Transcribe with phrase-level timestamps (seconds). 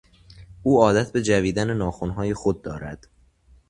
[0.63, 3.07] او عادت به جویدن ناخنهای خود دارد.